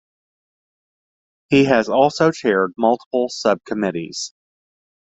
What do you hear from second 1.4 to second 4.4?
He has also chaired multiple subcommittees.